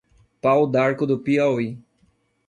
[0.45, 1.67] Pau d'Arco do Piauí